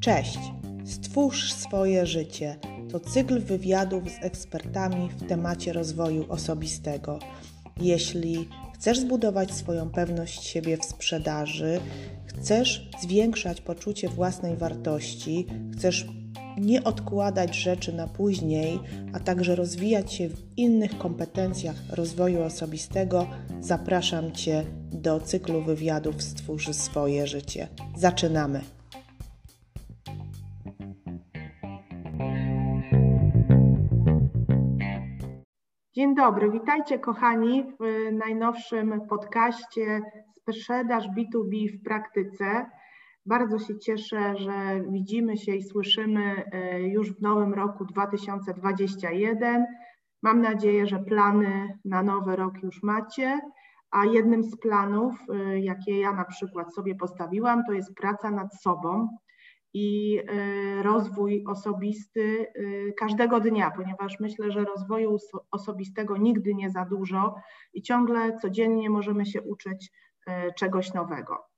[0.00, 0.38] Cześć!
[0.84, 2.56] Stwórz swoje życie.
[2.92, 7.18] To cykl wywiadów z ekspertami w temacie rozwoju osobistego.
[7.80, 11.80] Jeśli chcesz zbudować swoją pewność siebie w sprzedaży,
[12.26, 16.06] chcesz zwiększać poczucie własnej wartości, chcesz
[16.58, 18.80] nie odkładać rzeczy na później,
[19.14, 23.26] a także rozwijać się w innych kompetencjach rozwoju osobistego,
[23.60, 27.68] zapraszam Cię do cyklu wywiadów Stwórz swoje życie.
[27.96, 28.60] Zaczynamy!
[35.94, 40.00] Dzień dobry, witajcie kochani w najnowszym podcaście
[40.36, 42.66] Sprzedaż B2B w praktyce.
[43.26, 49.66] Bardzo się cieszę, że widzimy się i słyszymy e, już w nowym roku 2021.
[50.22, 53.40] Mam nadzieję, że plany na nowy rok już macie,
[53.90, 58.60] a jednym z planów, e, jakie ja na przykład sobie postawiłam, to jest praca nad
[58.60, 59.08] sobą
[59.74, 62.46] i e, rozwój osobisty
[62.98, 65.16] każdego dnia, ponieważ myślę, że rozwoju
[65.50, 67.34] osobistego nigdy nie za dużo
[67.74, 69.92] i ciągle codziennie możemy się uczyć
[70.56, 71.51] czegoś nowego.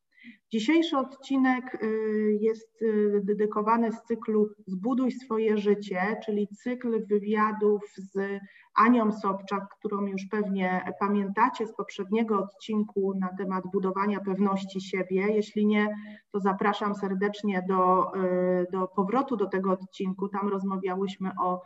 [0.53, 8.41] Dzisiejszy odcinek y, jest y, dedykowany z cyklu Zbuduj swoje życie, czyli cykl wywiadów z
[8.75, 15.27] Anią Sobczak, którą już pewnie pamiętacie z poprzedniego odcinku na temat budowania pewności siebie.
[15.34, 15.97] Jeśli nie,
[16.33, 20.28] to zapraszam serdecznie do, y, do powrotu do tego odcinku.
[20.28, 21.62] Tam rozmawiałyśmy o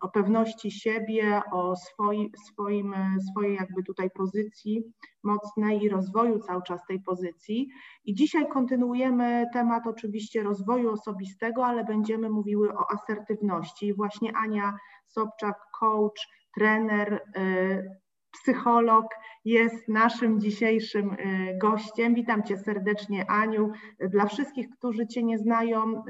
[0.00, 2.94] o pewności siebie, o swoi, swoim,
[3.30, 4.84] swojej jakby tutaj pozycji
[5.22, 7.68] mocnej i rozwoju cały czas tej pozycji.
[8.04, 13.86] I dzisiaj kontynuujemy temat oczywiście rozwoju osobistego, ale będziemy mówiły o asertywności.
[13.86, 18.00] I właśnie Ania Sobczak, coach, trener, y,
[18.32, 19.06] psycholog
[19.44, 21.16] jest naszym dzisiejszym
[21.60, 22.14] gościem.
[22.14, 23.70] Witam Cię serdecznie, Aniu.
[24.00, 26.02] Dla wszystkich, którzy Cię nie znają,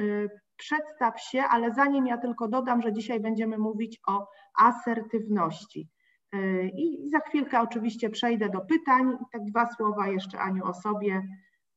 [0.60, 4.26] przedstaw się, ale zanim ja tylko dodam, że dzisiaj będziemy mówić o
[4.58, 5.88] asertywności.
[6.34, 9.16] Y, I za chwilkę oczywiście przejdę do pytań.
[9.32, 11.22] Tak dwa słowa jeszcze Aniu o sobie,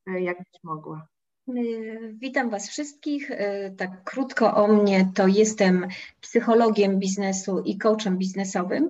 [0.10, 1.08] y, jakbyś mogła.
[1.50, 3.32] Y, witam Was wszystkich.
[3.32, 5.88] Y, tak krótko o mnie, to jestem
[6.22, 8.90] psychologiem biznesu i coachem biznesowym.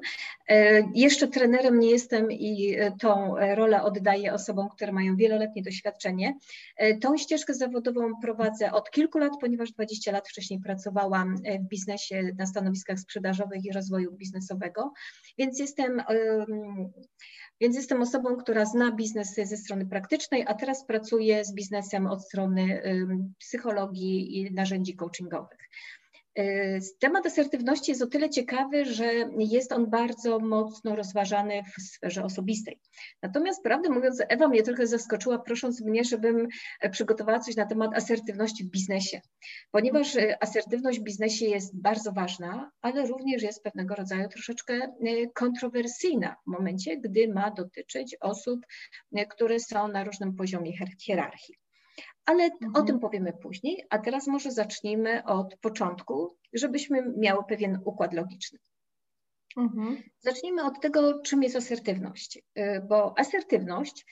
[0.52, 6.38] Y, jeszcze trenerem nie jestem i tą rolę oddaję osobom, które mają wieloletnie doświadczenie.
[7.02, 12.46] Tą ścieżkę zawodową prowadzę od kilku lat, ponieważ 20 lat wcześniej pracowałam w biznesie na
[12.46, 14.94] stanowiskach sprzedażowych i rozwoju biznesowego,
[15.38, 16.04] więc jestem
[17.62, 22.26] więc jestem osobą, która zna biznes ze strony praktycznej, a teraz pracuję z biznesem od
[22.26, 22.82] strony
[23.40, 25.60] psychologii i narzędzi coachingowych.
[26.40, 32.24] Y, temat asertywności jest o tyle ciekawy, że jest on bardzo mocno rozważany w sferze
[32.24, 32.80] osobistej.
[33.22, 36.48] Natomiast prawdę mówiąc, Ewa mnie trochę zaskoczyła, prosząc mnie, żebym
[36.92, 39.22] przygotowała coś na temat asertywności w biznesie,
[39.72, 45.30] ponieważ y, asertywność w biznesie jest bardzo ważna, ale również jest pewnego rodzaju troszeczkę y,
[45.34, 48.60] kontrowersyjna w momencie, gdy ma dotyczyć osób,
[49.30, 50.72] które są na różnym poziomie
[51.02, 51.63] hierarchii
[52.26, 52.76] ale mhm.
[52.76, 58.60] o tym powiemy później, a teraz może zacznijmy od początku, żebyśmy miały pewien układ logiczny.
[59.58, 60.04] Mhm.
[60.20, 64.06] Zacznijmy od tego, czym jest asertywność, y, bo asertywność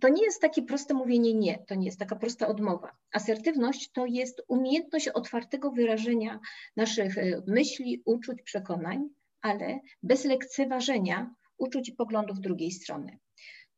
[0.00, 2.96] to nie jest takie proste mówienie nie, to nie jest taka prosta odmowa.
[3.12, 6.40] Asertywność to jest umiejętność otwartego wyrażenia
[6.76, 9.08] naszych y, myśli, uczuć, przekonań,
[9.40, 13.18] ale bez lekceważenia uczuć i poglądów drugiej strony.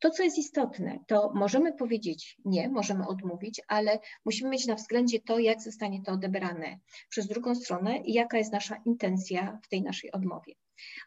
[0.01, 5.21] To, co jest istotne, to możemy powiedzieć nie, możemy odmówić, ale musimy mieć na względzie
[5.21, 6.79] to, jak zostanie to odebrane
[7.09, 10.55] przez drugą stronę i jaka jest nasza intencja w tej naszej odmowie.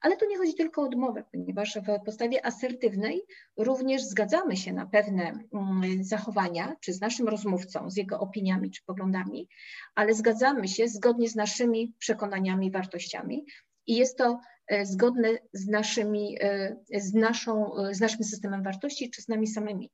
[0.02, 3.22] Ale tu nie chodzi tylko o odmowę, ponieważ w postawie asertywnej
[3.58, 8.84] również zgadzamy się na pewne mm, zachowania, czy z naszym rozmówcą, z jego opiniami czy
[8.86, 9.48] poglądami,
[9.96, 13.46] ale zgadzamy się zgodnie z naszymi przekonaniami, wartościami.
[13.88, 14.40] I jest to
[14.84, 19.90] zgodne z, naszymi, e, z, naszą, e, z naszym systemem wartości czy z nami samymi.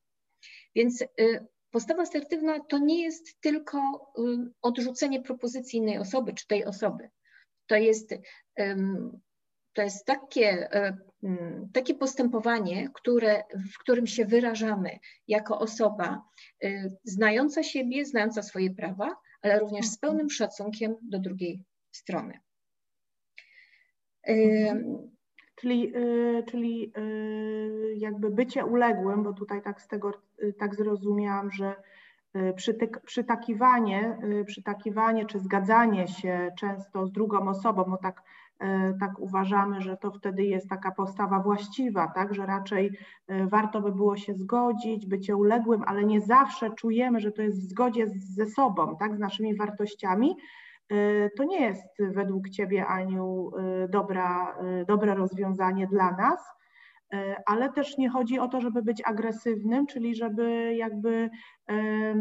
[0.76, 1.04] Więc
[1.72, 3.80] postawa asertywna to nie jest tylko
[4.62, 7.10] odrzucenie propozycji innej osoby czy tej osoby.
[7.68, 8.10] To jest,
[9.74, 10.70] to jest takie,
[11.74, 13.44] takie postępowanie, które,
[13.74, 16.24] w którym się wyrażamy jako osoba
[17.04, 22.40] znająca siebie, znająca swoje prawa, ale również z pełnym szacunkiem do drugiej strony.
[25.60, 30.12] Czyli, y, czyli y, jakby bycie uległym, bo tutaj tak z tego
[30.44, 31.76] y, tak zrozumiałam, że
[32.56, 38.22] przytyk, przytakiwanie, przytakiwanie czy zgadzanie się często z drugą osobą, bo tak
[39.00, 42.98] tak uważamy, że to wtedy jest taka postawa właściwa, tak, że raczej
[43.48, 47.70] warto by było się zgodzić, bycie uległym, ale nie zawsze czujemy, że to jest w
[47.70, 50.36] zgodzie ze sobą, tak, z naszymi wartościami,
[51.38, 53.52] to nie jest według Ciebie, Aniu,
[53.90, 54.58] dobra,
[54.88, 56.40] dobre rozwiązanie dla nas.
[57.14, 61.30] E, ale też nie chodzi o to, żeby być agresywnym, czyli żeby jakby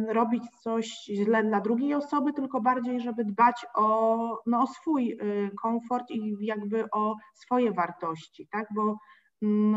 [0.09, 5.19] robić coś źle dla drugiej osoby, tylko bardziej, żeby dbać o, no, o swój
[5.63, 8.67] komfort i jakby o swoje wartości, tak?
[8.75, 8.97] Bo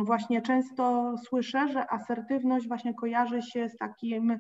[0.04, 4.38] właśnie często słyszę, że asertywność właśnie kojarzy się z takim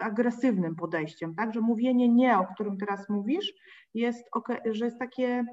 [0.00, 1.54] agresywnym podejściem, tak?
[1.54, 3.52] Że mówienie nie, o którym teraz mówisz,
[3.94, 4.24] jest,
[4.70, 5.44] że jest takie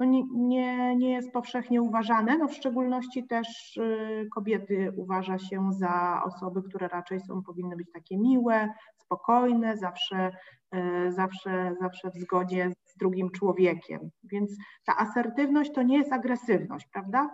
[0.00, 2.38] no nie, nie, nie jest powszechnie uważane.
[2.38, 7.92] No w szczególności też y, kobiety uważa się za osoby, które raczej są, powinny być
[7.92, 10.30] takie miłe, spokojne, zawsze,
[10.74, 14.10] y, zawsze, zawsze w zgodzie z drugim człowiekiem.
[14.24, 14.56] Więc
[14.86, 17.30] ta asertywność to nie jest agresywność, prawda?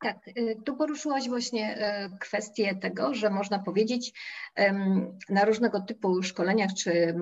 [0.00, 1.78] Tak, y, tu poruszyłaś właśnie
[2.20, 4.12] kwestię tego, że można powiedzieć
[5.28, 7.14] na różnego typu szkoleniach czy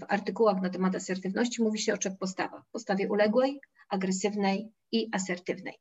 [0.00, 2.62] w artykułach na temat asertywności mówi się o trzech postawach.
[2.72, 5.74] Postawie uległej, agresywnej i asertywnej.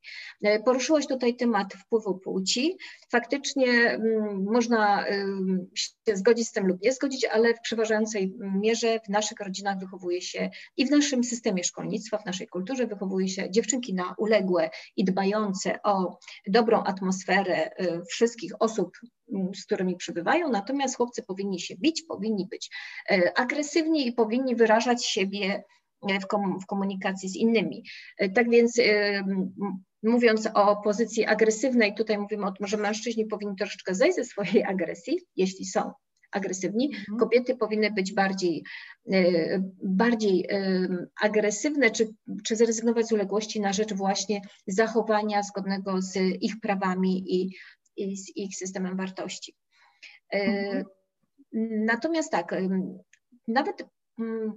[0.43, 2.77] E, poruszyłaś tutaj temat wpływu płci.
[3.11, 5.05] Faktycznie mm, można
[5.75, 10.21] się zgodzić z tym lub nie zgodzić, ale w przeważającej mierze w naszych rodzinach wychowuje
[10.21, 15.03] się i w naszym systemie szkolnictwa, w naszej kulturze wychowuje się dziewczynki na uległe i
[15.03, 18.97] dbające o dobrą atmosferę y, wszystkich osób
[19.33, 22.69] mm, z którymi przybywają, natomiast chłopcy powinni się bić, powinni być
[23.11, 25.63] e, agresywni i powinni wyrażać siebie
[26.21, 27.83] w, kom, w komunikacji z innymi.
[28.17, 29.23] E, tak więc e,
[30.03, 34.63] mówiąc o pozycji agresywnej, tutaj mówimy o tym, że mężczyźni powinni troszeczkę zejść ze swojej
[34.63, 35.91] agresji, jeśli są
[36.31, 36.85] agresywni.
[36.85, 37.19] Mhm.
[37.19, 38.63] Kobiety powinny być bardziej,
[39.11, 39.23] e,
[39.83, 40.47] bardziej
[41.21, 42.13] agresywne, czy,
[42.45, 47.55] czy zrezygnować z uległości na rzecz właśnie zachowania zgodnego z ich prawami i,
[47.97, 49.55] i z ich systemem wartości.
[50.33, 50.83] Mhm.
[51.85, 52.55] Natomiast tak,
[53.47, 53.85] nawet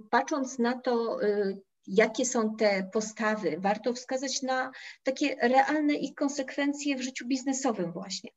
[0.09, 4.71] patrząc na to, y, jakie są te postawy, warto wskazać na
[5.03, 8.29] takie realne ich konsekwencje w życiu biznesowym właśnie.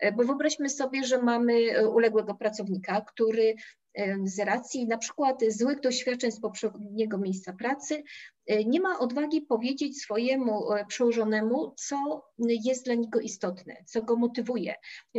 [0.00, 3.54] E, bo wyobraźmy sobie, że mamy e, uległego pracownika, który
[4.24, 8.02] z racji na przykład złych doświadczeń z poprzedniego miejsca pracy, e,
[8.66, 14.74] nie ma odwagi powiedzieć swojemu e, przełożonemu, co jest dla niego istotne, co go motywuje,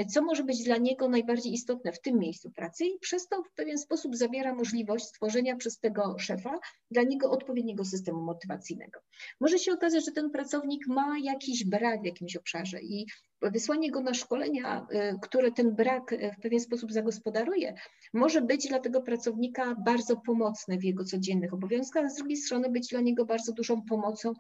[0.10, 3.52] co może być dla niego najbardziej istotne w tym miejscu pracy i przez to w
[3.52, 6.60] pewien sposób zabiera możliwość stworzenia przez tego szefa
[6.92, 9.00] dla niego odpowiedniego systemu motywacyjnego.
[9.40, 13.06] Może się okazać, że ten pracownik ma jakiś brak w jakimś obszarze i
[13.42, 17.76] wysłanie go na szkolenia, y, które ten brak y, w pewien sposób zagospodaruje,
[18.14, 22.70] może być dla tego pracownika bardzo pomocne w jego codziennych obowiązkach, a z drugiej strony
[22.70, 24.34] być dla niego bardzo dużą pomocą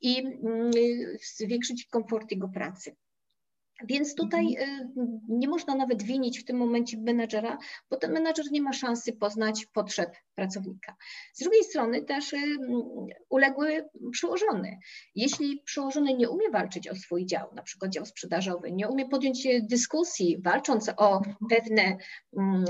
[0.00, 0.70] i mm,
[1.36, 2.96] zwiększyć komfort jego pracy.
[3.84, 4.88] Więc tutaj mhm.
[4.98, 7.58] y, nie można nawet winić w tym momencie menadżera,
[7.90, 10.96] bo ten menadżer nie ma szansy poznać potrzeb pracownika.
[11.34, 12.38] Z drugiej strony też y,
[13.28, 14.78] uległy przełożony.
[15.14, 19.46] Jeśli przełożony nie umie walczyć o swój dział, na przykład dział sprzedażowy, nie umie podjąć
[19.62, 21.96] dyskusji, walcząc o pewne
[22.38, 22.64] mm,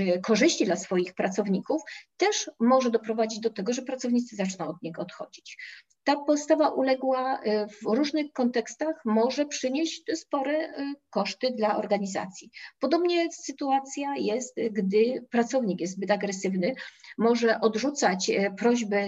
[0.00, 1.82] y, korzyści dla swoich pracowników,
[2.16, 5.56] też może doprowadzić do tego, że pracownicy zaczną od niego odchodzić
[6.04, 12.50] ta postawa uległa y, w różnych kontekstach może przynieść spore y, koszty dla organizacji.
[12.80, 16.74] Podobnie sytuacja jest, gdy pracownik jest zbyt agresywny,
[17.18, 19.06] może odrzucać y, prośbę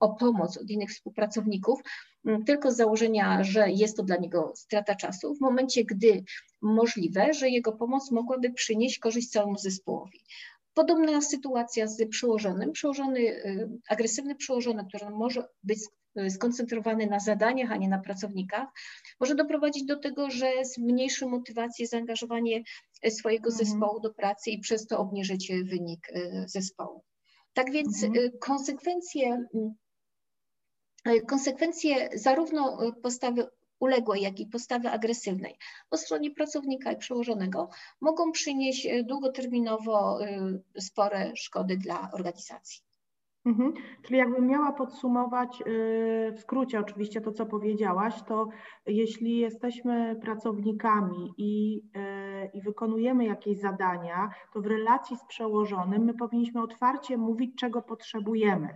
[0.00, 1.80] o pomoc od innych współpracowników,
[2.46, 6.24] tylko z założenia, że jest to dla niego strata czasu, w momencie, gdy
[6.62, 10.20] możliwe, że jego pomoc mogłaby przynieść korzyść całemu zespołowi.
[10.74, 12.72] Podobna sytuacja z przełożonym.
[12.72, 15.78] Przełożony, y, agresywny przełożony, który może być
[16.30, 18.68] skoncentrowany na zadaniach, a nie na pracownikach,
[19.20, 22.62] może doprowadzić do tego, że zmniejszy motywację, zaangażowanie
[23.10, 23.66] swojego mhm.
[23.66, 27.04] zespołu do pracy i przez to obniżyć wynik y, zespołu.
[27.52, 28.24] Tak więc mhm.
[28.26, 29.46] Y, konsekwencje,
[31.28, 33.46] konsekwencje zarówno postawy
[33.82, 35.56] uległej, jak i postawy agresywnej
[35.90, 37.68] po stronie pracownika i przełożonego
[38.00, 42.82] mogą przynieść e, długoterminowo e, spore szkody dla organizacji.
[43.46, 43.74] Mhm.
[44.02, 45.64] Czyli jakbym miała podsumować e,
[46.32, 48.48] w skrócie oczywiście to, co powiedziałaś, to
[48.86, 51.82] jeśli jesteśmy pracownikami i,
[52.54, 58.68] i wykonujemy jakieś zadania, to w relacji z przełożonym my powinniśmy otwarcie mówić, czego potrzebujemy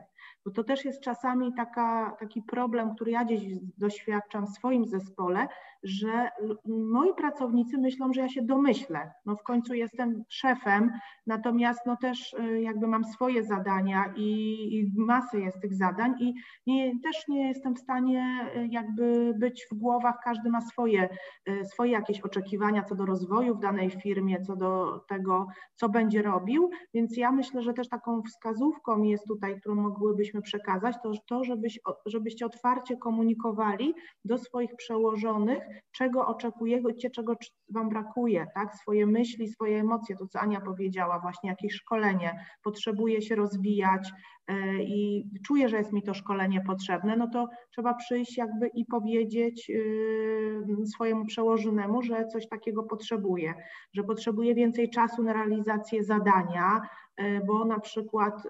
[0.47, 3.43] bo to też jest czasami taka, taki problem, który ja gdzieś
[3.79, 5.49] doświadczam w swoim zespole,
[5.83, 6.31] że
[6.67, 9.13] moi pracownicy myślą, że ja się domyślę.
[9.27, 10.93] No w końcu jestem szefem,
[11.27, 14.31] natomiast no też y, jakby mam swoje zadania i,
[14.77, 16.35] i masę jest tych zadań i
[16.67, 21.09] nie, też nie jestem w stanie y, jakby być w głowach, każdy ma swoje,
[21.49, 26.23] y, swoje jakieś oczekiwania co do rozwoju w danej firmie, co do tego, co będzie
[26.23, 31.45] robił, więc ja myślę, że też taką wskazówką jest tutaj, którą mogłybyśmy przekazać, to to,
[31.45, 35.63] żebyś, żebyście otwarcie komunikowali do swoich przełożonych,
[35.93, 37.35] czego oczekujecie, czego
[37.69, 38.75] Wam brakuje, tak?
[38.75, 44.13] Swoje myśli, swoje emocje, to co Ania powiedziała, właśnie jakieś szkolenie, potrzebuje się rozwijać
[44.49, 48.85] e, i czuję, że jest mi to szkolenie potrzebne, no to trzeba przyjść jakby i
[48.85, 53.55] powiedzieć y, swojemu przełożonemu, że coś takiego potrzebuje,
[53.95, 56.81] że potrzebuje więcej czasu na realizację zadania,
[57.17, 58.43] e, bo na przykład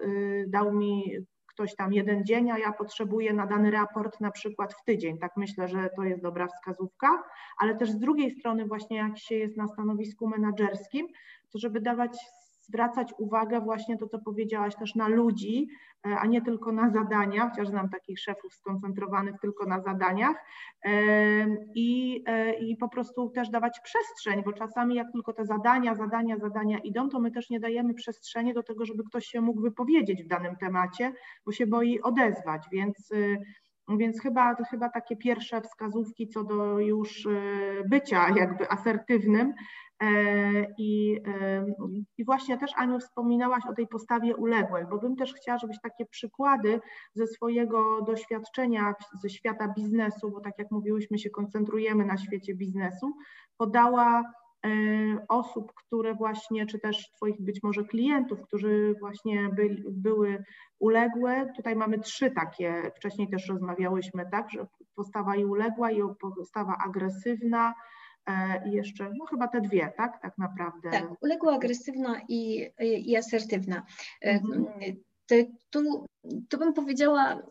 [0.47, 1.03] dał mi
[1.57, 5.17] ktoś tam jeden dzień, a ja potrzebuję na dany raport na przykład w tydzień.
[5.17, 7.23] Tak myślę, że to jest dobra wskazówka,
[7.57, 11.07] ale też z drugiej strony właśnie jak się jest na stanowisku menedżerskim,
[11.51, 12.17] to żeby dawać
[12.67, 15.67] zwracać uwagę właśnie to, co powiedziałaś też na ludzi,
[16.07, 20.35] e, a nie tylko na zadania, chociaż znam takich szefów skoncentrowanych tylko na zadaniach
[20.85, 20.91] e,
[21.75, 26.37] i, e, i po prostu też dawać przestrzeń, bo czasami jak tylko te zadania, zadania,
[26.37, 30.23] zadania idą, to my też nie dajemy przestrzeni do tego, żeby ktoś się mógł wypowiedzieć
[30.23, 31.13] w danym temacie,
[31.45, 33.11] bo się boi odezwać, więc
[33.89, 37.27] więc chyba, chyba takie pierwsze wskazówki co do już
[37.89, 39.53] bycia jakby asertywnym,
[40.03, 41.65] E, I, e,
[42.17, 46.05] I właśnie też Aniu wspominałaś o tej postawie uległej, bo bym też chciała, żebyś takie
[46.05, 46.79] przykłady
[47.13, 53.13] ze swojego doświadczenia ze świata biznesu, bo tak jak mówiłyśmy, się koncentrujemy na świecie biznesu,
[53.57, 54.23] podała e,
[55.27, 60.43] osób, które właśnie, czy też Twoich być może klientów, którzy właśnie byli, były
[60.79, 61.53] uległe.
[61.55, 67.73] Tutaj mamy trzy takie, wcześniej też rozmawiałyśmy, tak, że postawa i uległa i postawa agresywna,
[68.27, 70.89] E, i jeszcze, no chyba te dwie, tak, tak naprawdę.
[70.91, 73.83] Tak, uległa, agresywna i, i asertywna.
[74.21, 74.65] E, mhm.
[75.69, 76.05] tu,
[76.49, 77.41] tu bym powiedziała,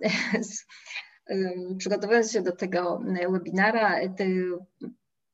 [1.78, 4.00] przygotowując się do tego webinara,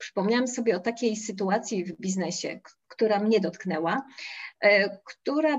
[0.03, 4.03] przypomniałam sobie o takiej sytuacji w biznesie, która mnie dotknęła,
[4.61, 5.57] e, która,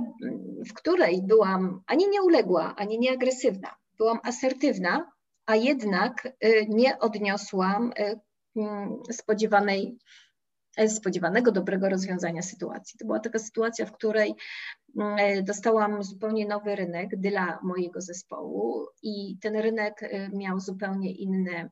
[0.69, 3.75] w której byłam ani nie uległa, ani nie agresywna.
[3.97, 5.11] Byłam asertywna,
[5.45, 6.27] a jednak
[6.69, 7.93] nie odniosłam
[8.55, 9.97] Mm, spodziewanej,
[10.77, 12.99] e, spodziewanego dobrego rozwiązania sytuacji.
[12.99, 14.35] To była taka sytuacja, w której
[14.97, 21.11] mm, e, dostałam zupełnie nowy rynek dla mojego zespołu i ten rynek e, miał zupełnie
[21.11, 21.69] inne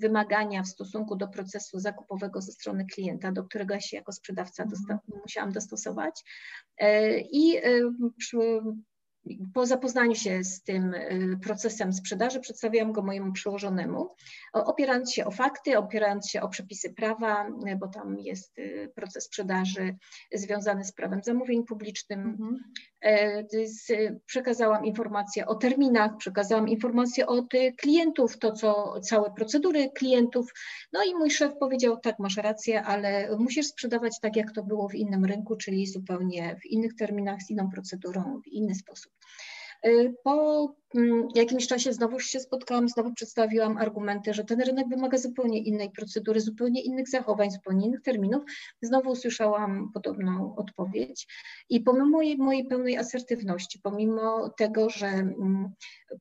[0.00, 4.66] wymagania w stosunku do procesu zakupowego ze strony klienta, do którego ja się jako sprzedawca
[4.66, 6.24] dosta musiałam dostosować.
[7.32, 7.60] I
[9.54, 14.14] po zapoznaniu się z tym y, procesem sprzedaży przedstawiałam go mojemu przełożonemu,
[14.52, 19.24] opierając się o fakty, opierając się o przepisy prawa, y, bo tam jest y, proces
[19.24, 19.96] sprzedaży
[20.32, 22.18] związany z prawem zamówień publicznych.
[22.18, 22.72] Mhm.
[24.26, 30.52] Przekazałam informacje o terminach, przekazałam informacje od klientów, to co całe procedury klientów.
[30.92, 34.88] No i mój szef powiedział: Tak, masz rację, ale musisz sprzedawać tak, jak to było
[34.88, 39.12] w innym rynku, czyli zupełnie w innych terminach, z inną procedurą, w inny sposób.
[39.86, 45.18] Y, po mm, jakimś czasie znowu się spotkałam, znowu przedstawiłam argumenty, że ten rynek wymaga
[45.18, 48.42] zupełnie innej procedury, zupełnie innych zachowań, zupełnie innych terminów.
[48.82, 51.26] Znowu usłyszałam podobną odpowiedź
[51.68, 55.72] i pomimo mojej, mojej pełnej asertywności, pomimo tego, że mm,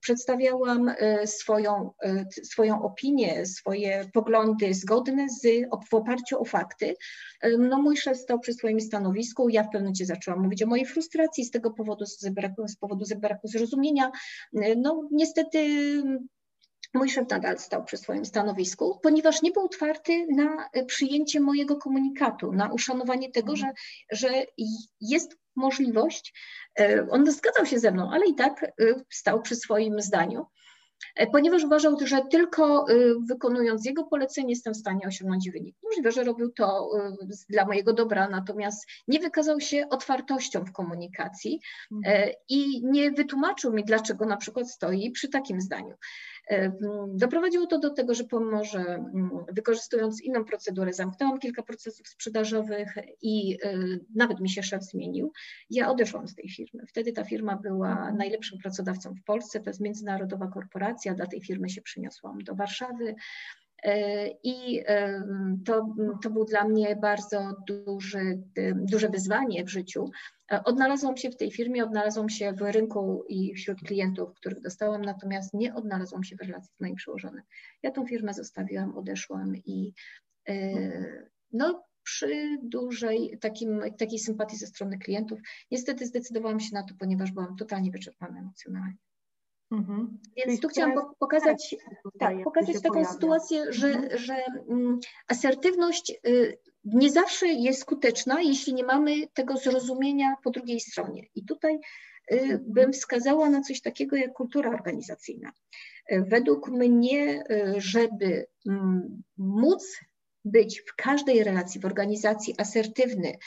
[0.01, 5.47] przedstawiałam y, swoją, y, swoją opinię, swoje poglądy zgodne z,
[5.89, 6.95] w oparciu o fakty,
[7.59, 10.85] no mój szef stał przy swoim stanowisku, ja w pewnym momencie zaczęłam mówić o mojej
[10.85, 12.19] frustracji z tego powodu, z,
[12.67, 14.11] z powodu braku zrozumienia.
[14.77, 15.59] No niestety
[16.93, 22.51] Mój szef nadal stał przy swoim stanowisku, ponieważ nie był otwarty na przyjęcie mojego komunikatu,
[22.51, 23.71] na uszanowanie tego, że,
[24.11, 24.29] że
[25.01, 26.33] jest możliwość,
[26.79, 28.71] e, on zgadzał się ze mną, ale i tak e,
[29.09, 30.45] stał przy swoim zdaniu.
[31.15, 35.75] E, ponieważ uważał, że tylko y, wykonując jego polecenie jestem w stanie osiągnąć wynik.
[35.83, 36.89] Możliwe, że robił to
[37.21, 41.59] y, dla mojego dobra, natomiast nie wykazał się otwartością w komunikacji
[41.91, 42.29] mhm.
[42.49, 45.95] i nie wytłumaczył mi, dlaczego na przykład stoi przy takim zdaniu.
[47.07, 52.95] Doprowadziło to do tego, że pomimo, że mm, wykorzystując inną procedurę, zamknęłam kilka procesów sprzedażowych
[53.21, 55.31] i y, nawet mi się szef zmienił,
[55.69, 56.85] ja odeszłam z tej firmy.
[56.87, 61.69] Wtedy ta firma była najlepszym pracodawcą w Polsce, to jest międzynarodowa korporacja, dla tej firmy
[61.69, 63.15] się przyniosłam do Warszawy.
[64.43, 64.83] I
[65.65, 68.43] to, to był dla mnie bardzo duży,
[68.75, 70.09] duże wyzwanie w życiu.
[70.65, 75.53] Odnalazłam się w tej firmie, odnalazłam się w rynku i wśród klientów, których dostałam, natomiast
[75.53, 77.41] nie odnalazłam się w relacji z moim przełożonym.
[77.83, 79.93] Ja tą firmę zostawiłam, odeszłam i
[81.51, 85.39] no, przy dużej takim, takiej sympatii ze strony klientów.
[85.71, 88.97] Niestety zdecydowałam się na to, ponieważ byłam totalnie wyczerpana emocjonalnie.
[89.71, 90.19] Mhm.
[90.35, 91.75] Więc Czyli tu chciałam pokazać,
[92.19, 93.13] tak, pokazać taką pojawia.
[93.13, 94.17] sytuację, że, mhm.
[94.17, 94.35] że
[94.67, 101.23] um, asertywność y, nie zawsze jest skuteczna, jeśli nie mamy tego zrozumienia po drugiej stronie.
[101.35, 101.79] I tutaj
[102.31, 105.51] y, bym wskazała na coś takiego jak kultura organizacyjna.
[106.11, 107.43] Y, według mnie,
[107.77, 109.99] żeby mm, móc
[110.45, 113.37] być w każdej relacji, w organizacji asertywny,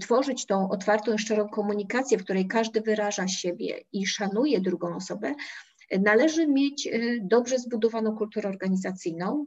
[0.00, 5.34] tworzyć tą otwartą, szczerą komunikację, w której każdy wyraża siebie i szanuje drugą osobę,
[6.00, 9.46] należy mieć y, dobrze zbudowaną kulturę organizacyjną,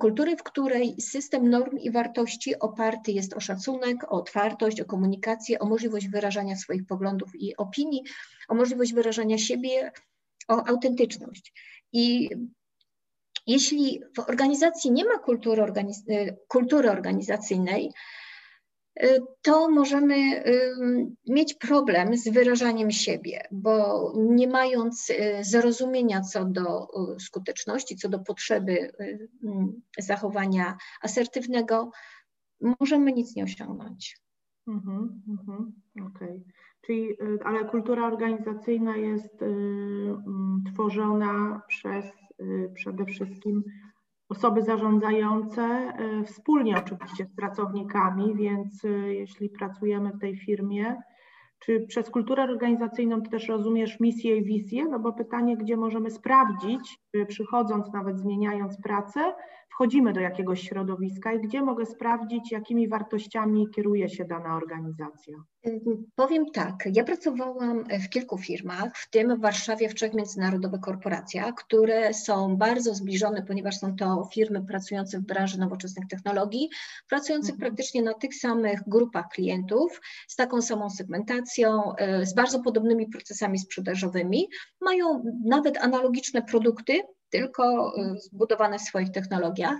[0.00, 5.58] kulturę, w której system norm i wartości oparty jest o szacunek, o otwartość, o komunikację,
[5.58, 8.02] o możliwość wyrażania swoich poglądów i opinii,
[8.48, 9.92] o możliwość wyrażania siebie,
[10.48, 11.52] o autentyczność.
[11.92, 12.30] I
[13.46, 17.92] jeśli w organizacji nie ma kultury, organiz y, kultury organizacyjnej,
[19.42, 20.14] to możemy
[20.46, 20.74] y,
[21.28, 26.86] mieć problem z wyrażaniem siebie, bo nie mając zrozumienia co do
[27.18, 28.92] skuteczności, co do potrzeby
[29.44, 31.90] mm, zachowania asertywnego,
[32.80, 34.20] możemy nic nie osiągnąć.
[34.66, 35.72] Mhm, mhm.
[36.10, 36.42] Okay.
[36.80, 42.04] Czyli, ale kultura organizacyjna jest y, y, tworzona przez
[42.40, 43.64] Y, przede wszystkim
[44.28, 50.96] osoby zarządzające y, wspólnie oczywiście z pracownikami, więc y, jeśli pracujemy w tej firmie,
[51.58, 54.84] czy przez kulturę organizacyjną też rozumiesz misję i wizję?
[54.84, 59.20] No bo pytanie, gdzie możemy sprawdzić, przychodząc, nawet zmieniając pracę,
[59.76, 65.36] wchodzimy do jakiegoś środowiska i gdzie mogę sprawdzić, jakimi wartościami kieruje się dana organizacja?
[66.14, 71.54] Powiem tak, ja pracowałam w kilku firmach, w tym w Warszawie w trzech międzynarodowych korporacjach,
[71.54, 76.68] które są bardzo zbliżone, ponieważ są to firmy pracujące w branży nowoczesnych technologii,
[77.08, 77.60] pracujące mhm.
[77.60, 83.58] praktycznie na tych samych grupach klientów, z taką samą segmentacją, e, z bardzo podobnymi procesami
[83.58, 84.48] sprzedażowymi,
[84.80, 89.76] mają nawet analogiczne produkty, tylko e, zbudowane w swoich technologiach.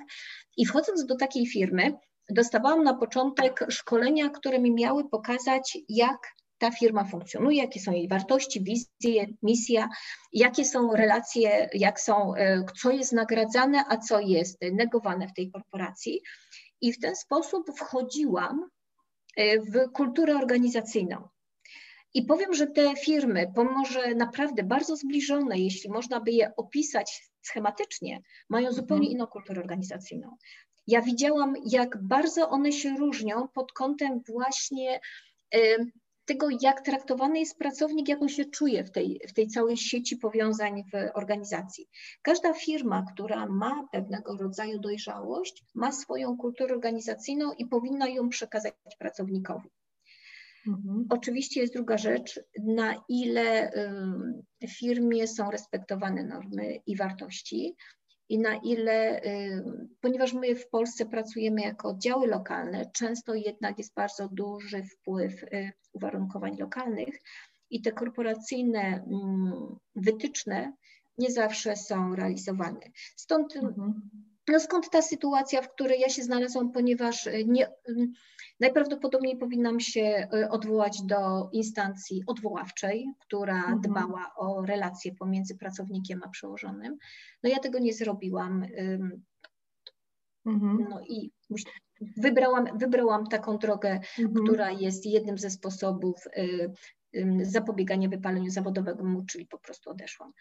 [0.57, 1.93] I wchodząc do takiej firmy,
[2.31, 6.19] dostawałam na początek szkolenia, które mi miały pokazać, jak
[6.59, 9.89] ta firma funkcjonuje, jakie są jej wartości, wizje, misja,
[10.33, 15.51] jakie są relacje, jak są, e, co jest nagradzane, a co jest negowane w tej
[15.51, 16.23] korporacji.
[16.81, 18.69] I w ten sposób wchodziłam
[19.37, 21.29] e, w kulturę organizacyjną.
[22.15, 27.31] I powiem, że te firmy, pomimo że naprawdę bardzo zbliżone, jeśli można by je opisać
[27.47, 29.13] schematycznie, mają zupełnie mhm.
[29.13, 30.37] inną kulturę organizacyjną.
[30.87, 35.01] Ja widziałam, jak bardzo one się różnią pod kątem właśnie
[36.27, 40.17] tego, jak traktowany jest pracownik, jak on się czuje w tej, w tej całej sieci
[40.17, 41.89] powiązań w organizacji.
[42.23, 48.75] Każda firma, która ma pewnego rodzaju dojrzałość, ma swoją kulturę organizacyjną i powinna ją przekazać
[48.99, 49.71] pracownikowi.
[50.67, 51.07] Mhm.
[51.09, 53.73] Oczywiście jest druga rzecz, na ile
[54.63, 57.77] w firmie są respektowane normy i wartości
[58.29, 59.21] i na ile,
[60.01, 65.73] ponieważ my w Polsce pracujemy jako oddziały lokalne, często jednak jest bardzo duży wpływ y,
[65.93, 67.23] uwarunkowań lokalnych
[67.71, 69.05] i te korporacyjne
[69.97, 70.73] wytyczne
[71.19, 72.81] nie zawsze są realizowane.
[73.17, 74.11] Stąd mhm.
[74.49, 77.73] No skąd ta sytuacja, w której ja się znalazłam, ponieważ y, nie, y,
[78.61, 83.81] najprawdopodobniej powinnam się y, odwołać do instancji odwoławczej, która mhm.
[83.81, 86.99] dbała o relacje pomiędzy pracownikiem a przełożonym.
[87.43, 88.67] No ja tego nie zrobiłam.
[90.47, 90.87] Mhm.
[90.91, 91.31] No i
[92.17, 94.45] wybrałam, wybrałam taką drogę, mhm.
[94.45, 96.17] która jest jednym ze sposobów
[97.43, 100.33] zapobiegania wypaleniu zawodowemu, czyli po prostu odeszłam.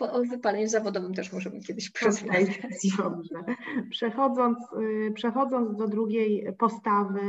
[0.00, 2.60] O wypaleniu zawodowym też możemy kiedyś porozmawiać.
[2.98, 3.44] Dobrze.
[3.90, 7.20] Przechodząc, y, przechodząc do drugiej postawy,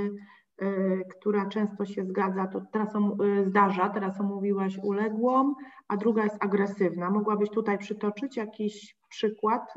[0.62, 5.54] y, która często się zgadza, to teraz y, zdarza, teraz omówiłaś uległą,
[5.88, 7.10] a druga jest agresywna.
[7.10, 9.73] Mogłabyś tutaj przytoczyć jakiś przykład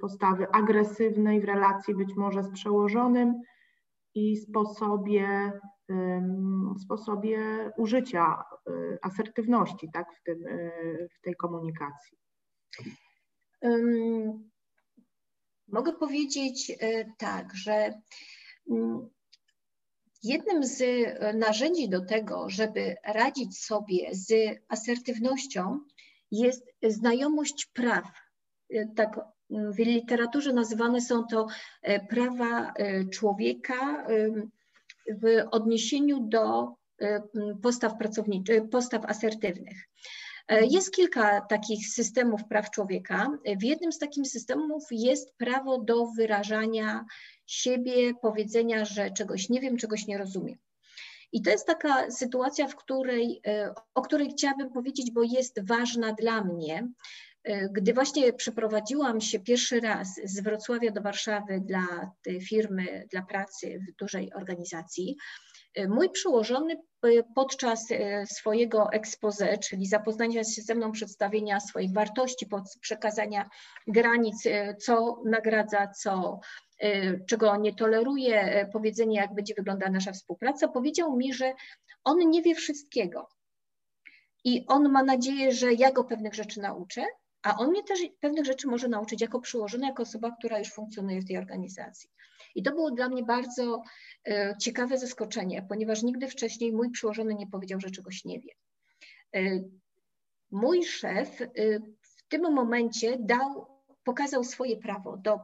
[0.00, 3.34] postawy agresywnej w relacji być może z przełożonym
[4.14, 5.52] i sposobie
[6.78, 12.18] sposobie użycia y, asertywności tak, w, tym, y, w tej komunikacji?
[15.68, 18.00] Mogę powiedzieć y, tak, że
[18.70, 19.08] mm,
[20.22, 20.82] jednym z
[21.34, 25.80] narzędzi do tego, żeby radzić sobie z asertywnością,
[26.30, 28.04] jest znajomość praw,
[28.96, 29.20] tak
[29.50, 31.46] w literaturze nazywane są to
[32.08, 32.74] prawa
[33.12, 34.06] człowieka
[35.08, 36.74] w odniesieniu do
[37.62, 39.88] postaw pracowniczych, postaw asertywnych.
[40.70, 43.38] Jest kilka takich systemów praw człowieka.
[43.60, 47.04] W jednym z takich systemów jest prawo do wyrażania
[47.46, 50.58] siebie, powiedzenia, że czegoś nie wiem, czegoś nie rozumiem.
[51.32, 56.12] I to jest taka sytuacja, w której, e, o której chciałabym powiedzieć, bo jest ważna
[56.12, 56.88] dla mnie.
[57.44, 62.10] E, gdy właśnie przeprowadziłam się pierwszy raz z Wrocławia do Warszawy dla
[62.48, 65.16] firmy, dla pracy w dużej organizacji,
[65.74, 66.76] e, mój przełożony
[67.34, 67.88] podczas
[68.26, 72.46] swojego expose, czyli zapoznania się ze mną, przedstawienia swoich wartości,
[72.80, 73.48] przekazania
[73.86, 74.42] granic,
[74.80, 76.40] co nagradza, co
[77.28, 81.52] czego nie toleruje, powiedzenie, jak będzie wyglądała nasza współpraca, powiedział mi, że
[82.04, 83.28] on nie wie wszystkiego.
[84.44, 87.06] I on ma nadzieję, że ja go pewnych rzeczy nauczę,
[87.44, 91.20] a on mnie też pewnych rzeczy może nauczyć jako przyłożony, jako osoba, która już funkcjonuje
[91.20, 92.10] w tej organizacji.
[92.54, 93.82] I to było dla mnie bardzo
[94.28, 98.52] y, ciekawe zaskoczenie, ponieważ nigdy wcześniej mój przyłożony nie powiedział, że czegoś nie wie.
[100.50, 101.38] Mój szef
[102.00, 103.66] w tym momencie dał,
[104.04, 105.40] pokazał swoje prawo do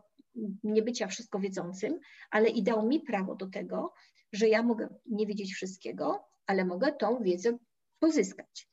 [0.64, 3.92] nie bycia wszystko wiedzącym, ale i dał mi prawo do tego,
[4.32, 7.58] że ja mogę nie wiedzieć wszystkiego, ale mogę tą wiedzę
[7.98, 8.69] pozyskać.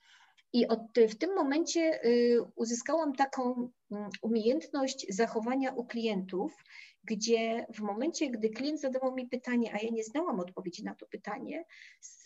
[0.58, 6.64] I od, w tym momencie y, uzyskałam taką mm, umiejętność zachowania u klientów,
[7.04, 11.06] gdzie w momencie, gdy klient zadawał mi pytanie, a ja nie znałam odpowiedzi na to
[11.06, 11.66] pytanie,
[12.02, 12.24] z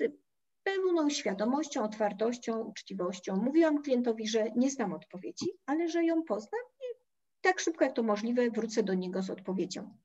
[0.64, 6.62] pełną świadomością, otwartością, uczciwością mówiłam klientowi, że nie znam odpowiedzi, ale że ją poznam
[7.42, 9.98] tak szybko jak to możliwe wrócę do niego z odpowiedzią.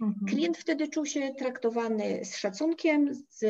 [0.00, 0.26] Mhm.
[0.26, 3.42] Klient wtedy czuł się traktowany z szacunkiem, z,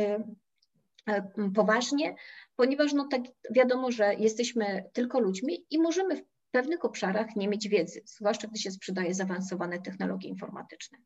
[1.09, 2.15] e, poważnie,
[2.57, 7.69] ponieważ no tak wiadomo, że jesteśmy tylko ludźmi i możemy w pewnych obszarach nie mieć
[7.69, 10.99] wiedzy, zwłaszcza gdy się sprzedaje zaawansowane technologie informatyczne.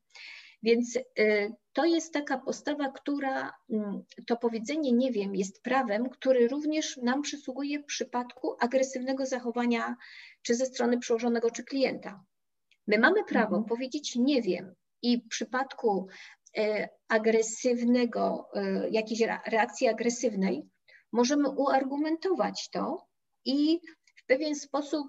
[0.62, 6.48] Więc y, to jest taka postawa, która mm, to powiedzenie nie wiem jest prawem, który
[6.48, 9.96] również nam przysługuje w przypadku agresywnego zachowania
[10.42, 12.24] czy ze strony przełożonego, czy klienta.
[12.86, 13.64] My mamy prawo mhm.
[13.64, 16.06] powiedzieć nie wiem i w przypadku
[16.58, 20.68] y, agresywnego, y, jakiejś reakcji agresywnej,
[21.12, 23.06] możemy uargumentować to
[23.44, 23.80] i
[24.16, 25.06] w pewien sposób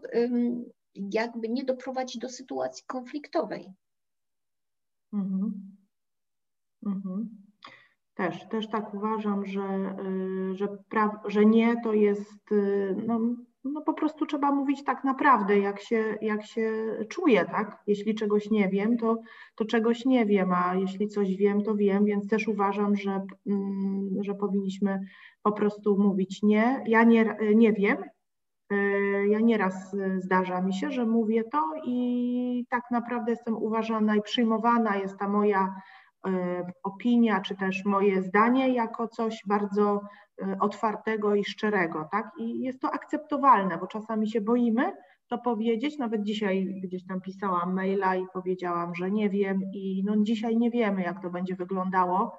[0.96, 3.74] jakby nie doprowadzić do sytuacji konfliktowej.
[5.14, 5.78] Mhm.
[6.86, 7.30] Mhm.
[8.14, 9.96] Też, też tak uważam, że,
[10.52, 13.20] y, że, pra, że nie to jest, y, no,
[13.64, 16.72] no po prostu trzeba mówić tak naprawdę, jak się, jak się
[17.10, 17.84] czuję, tak?
[17.88, 19.18] Jeśli czegoś nie wiem, to,
[19.56, 24.10] to czegoś nie wiem, a jeśli coś wiem, to wiem, więc też uważam, że, mm,
[24.22, 25.00] że powinniśmy
[25.44, 26.84] po prostu mówić nie.
[26.88, 27.98] Ja nie, nie wiem,
[28.72, 34.16] E, ja nieraz e, zdarza mi się, że mówię to i tak naprawdę jestem uważana
[34.16, 35.76] i przyjmowana jest ta moja
[36.28, 36.32] e,
[36.84, 40.02] opinia, czy też moje zdanie jako coś bardzo
[40.60, 42.32] otwartego i szczerego, tak?
[42.40, 44.92] I jest to akceptowalne, bo czasami się boimy
[45.28, 45.98] to powiedzieć.
[45.98, 50.72] Nawet dzisiaj gdzieś tam pisałam maila i powiedziałam, że nie wiem i no dzisiaj nie
[50.72, 52.38] wiemy, jak to będzie wyglądało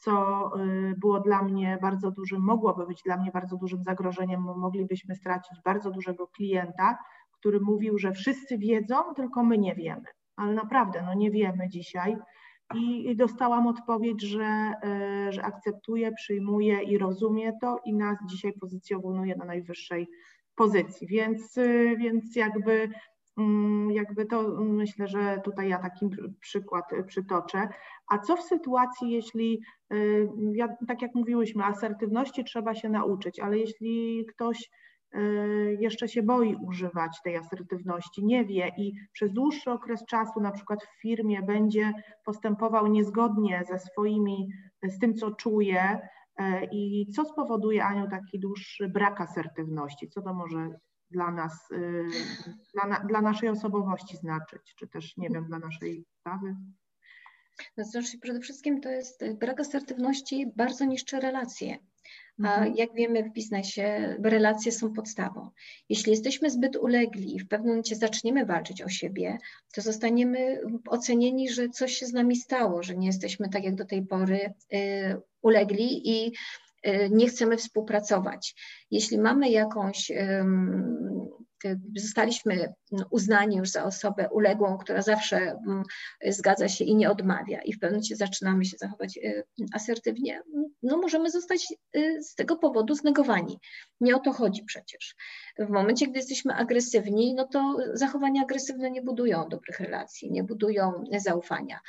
[0.00, 4.56] co y, było dla mnie bardzo dużym, mogłoby być dla mnie bardzo dużym zagrożeniem, bo
[4.56, 6.98] moglibyśmy stracić bardzo dużego klienta,
[7.32, 10.04] który mówił, że wszyscy wiedzą, tylko my nie wiemy.
[10.36, 12.16] Ale naprawdę, no nie wiemy dzisiaj.
[12.74, 14.72] I, dostałam odpowiedź, że,
[15.28, 20.08] y, że akceptuje, przyjmuje i rozumie to i nas dzisiaj pozycjonuje na najwyższej
[20.54, 21.06] pozycji.
[21.06, 22.88] Więc, y, więc jakby
[23.38, 27.68] Mm, jakby to myślę, że tutaj ja taki przykład przytoczę.
[28.08, 29.62] A co w sytuacji, jeśli,
[30.88, 34.70] tak jak mówiłyśmy, asertywności trzeba się nauczyć, ale jeśli ktoś
[35.78, 40.84] jeszcze się boi używać tej asertywności, nie wie i przez dłuższy okres czasu, na przykład
[40.84, 41.92] w firmie, będzie
[42.24, 44.48] postępował niezgodnie ze swoimi,
[44.82, 45.98] z tym, co czuje,
[46.40, 50.08] y, i co spowoduje, Aniu, taki dłuższy brak asertywności?
[50.08, 50.70] Co to może
[51.10, 52.06] dla nas, y,
[52.74, 56.56] dla, dla naszej osobowości znaczyć, czy też, nie wiem, dla naszej sprawy?
[57.76, 61.78] No, znaczy, przede wszystkim to jest y, brak asertywności, bardzo niszczy relacje.
[62.44, 62.74] A mhm.
[62.76, 65.50] jak wiemy w biznesie, relacje są podstawą.
[65.88, 69.38] Jeśli jesteśmy zbyt ulegli i w pewnym momencie zaczniemy walczyć o siebie,
[69.74, 73.84] to zostaniemy ocenieni, że coś się z nami stało, że nie jesteśmy tak jak do
[73.84, 76.32] tej pory y, ulegli i
[76.86, 78.54] Y, nie chcemy współpracować.
[78.90, 80.10] Jeśli mamy jakąś
[81.96, 82.72] zostaliśmy
[83.10, 85.82] uznani już za osobę uległą, która zawsze mm,
[86.28, 90.42] zgadza się i nie odmawia i w pewnym momencie zaczynamy się zachować y, asertywnie,
[90.82, 93.58] no możemy zostać y, z tego powodu znegowani.
[94.00, 95.14] Nie o to chodzi przecież.
[95.58, 101.04] W momencie, gdy jesteśmy agresywni, no to zachowania agresywne nie budują dobrych relacji, nie budują
[101.18, 101.80] zaufania.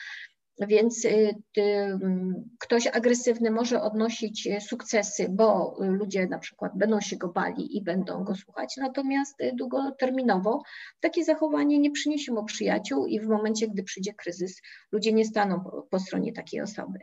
[0.67, 7.17] Więc y, mm, ktoś agresywny może odnosić y, sukcesy, bo ludzie na przykład będą się
[7.17, 10.61] go bali i będą go słuchać, natomiast y, długoterminowo
[10.99, 15.59] takie zachowanie nie przyniesie mu przyjaciół i w momencie, gdy przyjdzie kryzys, ludzie nie staną
[15.59, 16.99] po, po stronie takiej osoby.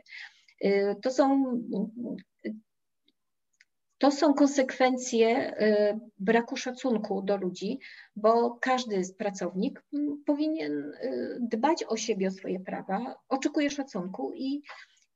[1.01, 1.45] To są
[3.99, 7.79] to są konsekwencje y, braku szacunku do ludzi,
[8.15, 14.61] bo każdy pracownik mm, powinien y, dbać o siebie, o swoje prawa, oczekuje szacunku i,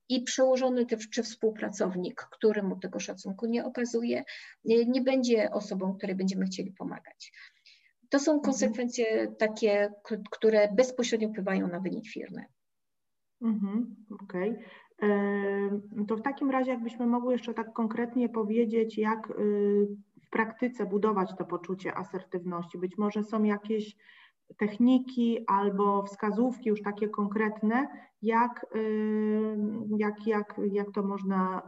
[0.08, 4.24] i przełożony czy współpracownik, który mu tego szacunku nie okazuje,
[4.64, 7.32] nie będzie osobą, której będziemy chcieli pomagać.
[8.08, 8.44] To są mhm.
[8.44, 9.92] konsekwencje takie,
[10.30, 12.44] które bezpośrednio wpływają na wynik firmy.
[13.42, 14.50] Mhm, Okej.
[14.50, 14.64] Okay.
[16.08, 19.86] To w takim razie, jakbyśmy mogły jeszcze tak konkretnie powiedzieć, jak y,
[20.26, 22.78] w praktyce budować to poczucie asertywności.
[22.78, 23.96] Być może są jakieś
[24.56, 27.88] techniki albo wskazówki już takie konkretne,
[28.22, 29.56] jak, y,
[29.98, 31.62] jak, jak, jak to można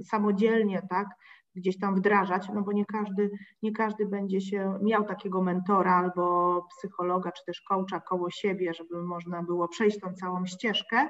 [0.00, 1.08] y, samodzielnie tak,
[1.54, 3.30] gdzieś tam wdrażać, no bo nie każdy,
[3.62, 9.02] nie każdy będzie się miał takiego mentora albo psychologa, czy też coacha koło siebie, żeby
[9.02, 11.08] można było przejść tą całą ścieżkę.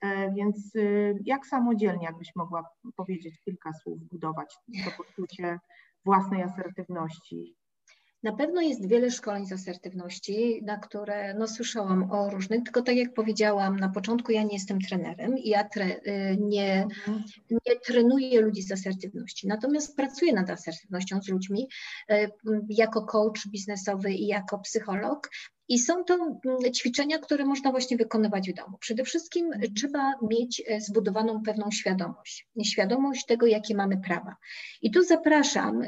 [0.00, 2.64] E, więc y, jak samodzielnie, jakbyś mogła
[2.96, 5.58] powiedzieć kilka słów, budować to poczucie
[6.04, 7.56] własnej asertywności?
[8.26, 12.96] Na pewno jest wiele szkoleń z asertywności, na które no, słyszałam o różnych, tylko tak
[12.96, 17.24] jak powiedziałam na początku, ja nie jestem trenerem i ja tre, y, nie, mhm.
[17.50, 19.48] nie trenuję ludzi z asertywności.
[19.48, 21.68] Natomiast pracuję nad asertywnością z ludźmi
[22.10, 22.30] y,
[22.68, 25.30] jako coach biznesowy i jako psycholog
[25.68, 28.78] i są to mm, ćwiczenia, które można właśnie wykonywać w domu.
[28.80, 29.74] Przede wszystkim mhm.
[29.74, 34.36] trzeba mieć e, zbudowaną pewną świadomość, świadomość tego, jakie mamy prawa.
[34.82, 35.82] I tu zapraszam.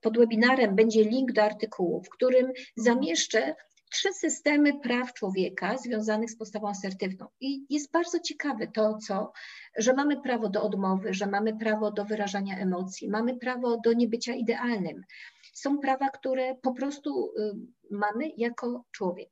[0.00, 3.54] Pod webinarem będzie link do artykułu, w którym zamieszczę
[3.90, 7.26] trzy systemy praw człowieka związanych z postawą asertywną.
[7.40, 9.32] I jest bardzo ciekawe to, co,
[9.78, 14.34] że mamy prawo do odmowy, że mamy prawo do wyrażania emocji, mamy prawo do niebycia
[14.34, 15.02] idealnym,
[15.52, 17.52] są prawa, które po prostu y,
[17.90, 19.30] mamy jako człowiek.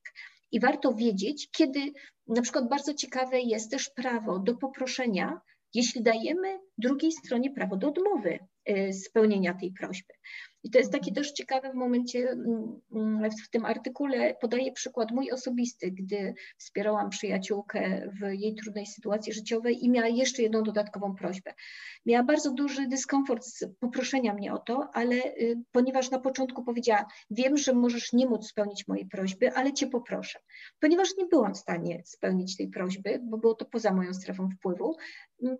[0.51, 1.79] I warto wiedzieć, kiedy
[2.27, 5.41] na przykład bardzo ciekawe jest też prawo do poproszenia,
[5.73, 8.39] jeśli dajemy drugiej stronie prawo do odmowy
[8.91, 10.13] spełnienia tej prośby.
[10.63, 15.11] I to jest takie też ciekawe w momencie, mm, mm, w tym artykule podaję przykład
[15.11, 21.15] mój osobisty, gdy wspierałam przyjaciółkę w jej trudnej sytuacji życiowej i miała jeszcze jedną dodatkową
[21.15, 21.53] prośbę.
[22.05, 27.05] Miała bardzo duży dyskomfort z poproszenia mnie o to, ale y, ponieważ na początku powiedziała,
[27.31, 30.39] wiem, że możesz nie móc spełnić mojej prośby, ale cię poproszę.
[30.79, 34.95] Ponieważ nie byłam w stanie spełnić tej prośby, bo było to poza moją strefą wpływu,
[35.43, 35.57] mm,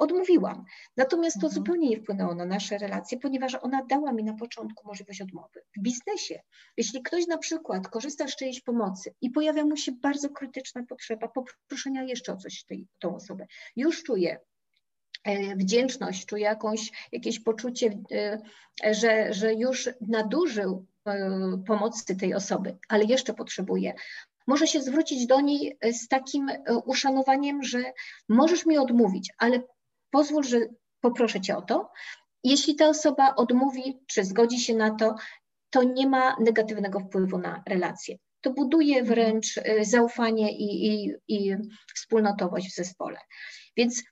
[0.00, 0.64] odmówiłam.
[0.96, 1.54] Natomiast to mhm.
[1.54, 5.62] zupełnie nie wpłynęło na nasze relacje, ponieważ ona dała mi na początku możliwość odmowy.
[5.76, 6.42] W biznesie,
[6.76, 11.28] jeśli ktoś na przykład korzysta z czyjejś pomocy i pojawia mu się bardzo krytyczna potrzeba
[11.28, 14.38] poproszenia jeszcze o coś tej, tą osobę, już czuje
[15.24, 18.40] e, wdzięczność, czuje jakąś, jakieś poczucie, e,
[18.94, 23.94] że, że już nadużył e, pomocy tej osoby, ale jeszcze potrzebuje,
[24.46, 26.50] może się zwrócić do niej z takim
[26.84, 27.92] uszanowaniem, że
[28.28, 29.62] możesz mi odmówić, ale
[30.10, 30.58] pozwól, że
[31.00, 31.90] poproszę Cię o to.
[32.44, 35.14] Jeśli ta osoba odmówi, czy zgodzi się na to,
[35.70, 38.16] to nie ma negatywnego wpływu na relacje.
[38.40, 41.56] To buduje wręcz y, zaufanie i, i, i
[41.94, 43.18] wspólnotowość w zespole.
[43.76, 44.02] Więc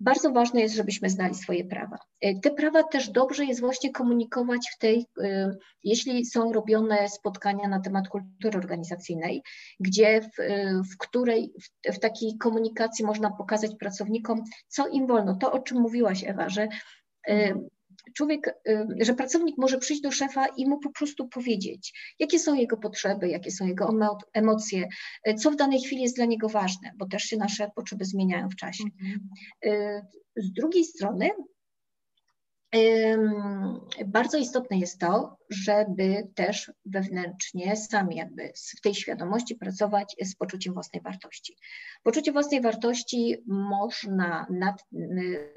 [0.00, 1.98] bardzo ważne jest, żebyśmy znali swoje prawa.
[2.24, 7.68] Y, te prawa też dobrze jest właśnie komunikować w tej, y, jeśli są robione spotkania
[7.68, 9.42] na temat kultury organizacyjnej,
[9.80, 15.34] gdzie w, y, w której w, w takiej komunikacji można pokazać pracownikom, co im wolno.
[15.34, 16.68] To, o czym mówiłaś, Ewa, że
[18.14, 22.54] człowiek, y, że pracownik może przyjść do szefa i mu po prostu powiedzieć, jakie są
[22.54, 23.90] jego potrzeby, jakie są jego
[24.32, 24.88] emocje,
[25.28, 28.48] y, co w danej chwili jest dla niego ważne, bo też się nasze potrzeby zmieniają
[28.48, 28.84] w czasie.
[29.00, 29.28] Mhm.
[29.64, 30.02] Y,
[30.36, 31.30] z drugiej strony,
[34.06, 40.74] bardzo istotne jest to, żeby też wewnętrznie sami jakby w tej świadomości pracować z poczuciem
[40.74, 41.56] własnej wartości.
[42.02, 44.84] Poczucie własnej wartości można, nad,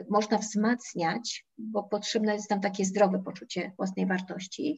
[0.10, 4.78] można wzmacniać, bo potrzebne jest nam takie zdrowe poczucie własnej wartości.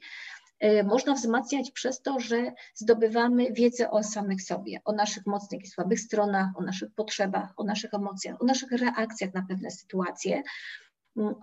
[0.64, 5.68] Y, można wzmacniać przez to, że zdobywamy wiedzę o samych sobie, o naszych mocnych i
[5.68, 10.44] słabych stronach, o naszych potrzebach, o naszych emocjach, o naszych reakcjach na pewne sytuacje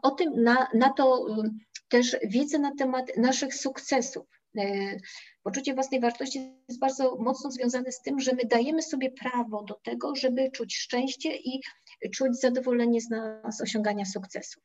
[0.02, 1.26] o tym, na, na to,
[1.88, 4.26] też wiedzę na temat naszych sukcesów.
[5.42, 9.74] Poczucie własnej wartości jest bardzo mocno związane z tym, że my dajemy sobie prawo do
[9.74, 11.60] tego, żeby czuć szczęście i
[12.14, 14.60] czuć zadowolenie z nas osiągania sukcesu.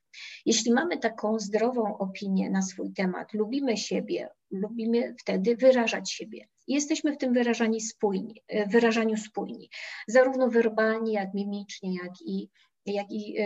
[0.45, 6.47] Jeśli mamy taką zdrową opinię na swój temat, lubimy siebie, lubimy wtedy wyrażać siebie.
[6.67, 9.69] Jesteśmy w tym wyrażaniu spójni, wyrażaniu spójni,
[10.07, 12.49] zarówno werbalnie, jak mimicznie, jak i,
[12.85, 13.37] jak i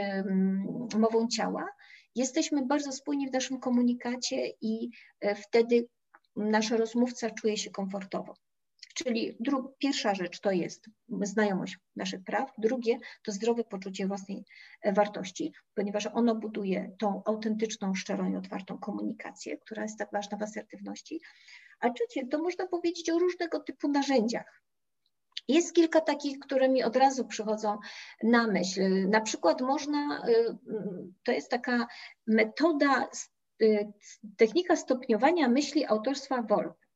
[0.98, 1.68] mową ciała.
[2.16, 4.90] Jesteśmy bardzo spójni w naszym komunikacie i
[5.22, 5.88] e, wtedy
[6.36, 8.34] nasz rozmówca czuje się komfortowo.
[8.96, 10.90] Czyli dru- pierwsza rzecz to jest
[11.22, 14.46] znajomość naszych praw, drugie to zdrowe poczucie własnej
[14.82, 20.38] e, wartości, ponieważ ono buduje tą autentyczną, szczerą i otwartą komunikację, która jest tak ważna
[20.38, 21.22] w asertywności.
[21.80, 24.62] A trzecie, to można powiedzieć o różnego typu narzędziach.
[25.50, 27.78] Jest kilka takich, które mi od razu przychodzą
[28.24, 29.10] na myśl.
[29.10, 30.58] Na przykład można, e,
[31.24, 31.88] to jest taka
[32.28, 33.10] metoda,
[33.62, 33.92] e,
[34.38, 36.90] technika stopniowania myśli autorstwa Wolf.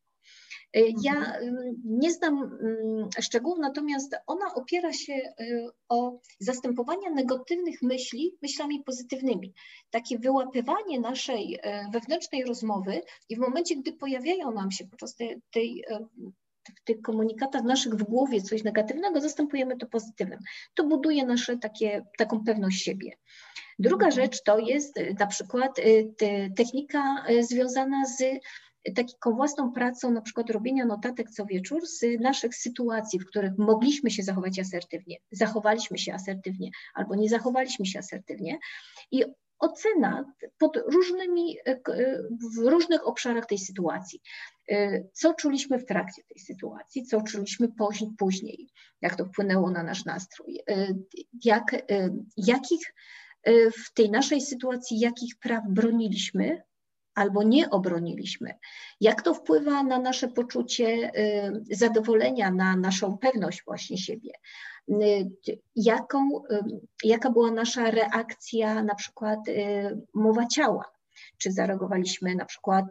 [0.78, 1.76] Y, ja mhm.
[1.86, 2.60] nie znam
[3.22, 9.54] szczegółów, natomiast ona opiera się y, o zastępowanie negatywnych myśli myślami pozytywnymi.
[9.90, 11.60] Takie wyłapywanie naszej y,
[11.92, 15.84] wewnętrznej rozmowy i w momencie, gdy pojawiają nam się podczas tej, tej
[16.76, 20.40] w tych komunikatach naszych w głowie coś negatywnego, zastępujemy to pozytywnym.
[20.74, 23.12] To buduje nasze takie, taką pewność siebie.
[23.80, 24.26] Druga mhm.
[24.26, 25.80] rzecz to jest na przykład
[26.56, 28.24] technika związana z
[28.96, 34.12] taką własną pracą, na przykład robienia notatek co wieczór z naszych sytuacji, w których mogliśmy
[34.12, 38.58] się zachować asertywnie, zachowaliśmy się asertywnie albo nie zachowaliśmy się asertywnie
[39.12, 39.24] i
[39.64, 41.58] ocena pod różnymi,
[42.56, 44.22] w różnych obszarach tej sytuacji.
[45.14, 47.68] Co czuliśmy w trakcie tej sytuacji, co czuliśmy
[48.18, 48.70] później,
[49.02, 50.60] jak to wpłynęło na nasz nastrój,
[51.44, 51.76] jak,
[52.38, 52.94] jakich
[53.86, 56.64] w tej naszej sytuacji, jakich praw broniliśmy,
[57.16, 58.54] albo nie obroniliśmy.
[59.02, 61.12] Jak to wpływa na nasze poczucie
[61.72, 64.32] zadowolenia, na naszą pewność właśnie siebie?
[64.90, 65.32] Y,
[65.76, 69.40] jaką, y, jaka była nasza reakcja, na przykład
[70.14, 70.86] mowa ciała?
[71.38, 72.86] Czy zareagowaliśmy na przykład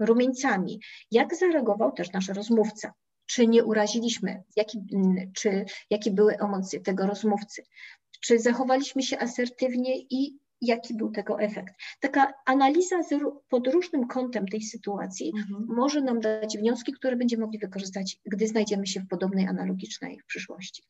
[0.00, 0.80] rumieńcami?
[1.10, 2.92] Jak zareagował też nasz rozmówca?
[3.26, 4.42] Czy nie uraziliśmy?
[4.56, 4.78] Jaki,
[5.36, 7.62] czy, jakie były emocje tego rozmówcy?
[8.20, 11.74] Czy zachowaliśmy się asertywnie i jaki był tego efekt.
[12.00, 12.96] Taka analiza
[13.48, 15.66] pod różnym kątem tej sytuacji mhm.
[15.68, 20.82] może nam dać wnioski, które będziemy mogli wykorzystać, gdy znajdziemy się w podobnej, analogicznej przyszłości.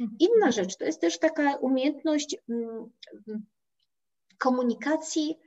[0.00, 0.16] Mhm.
[0.20, 2.90] Inna rzecz to jest też taka umiejętność mm,
[4.38, 5.38] komunikacji,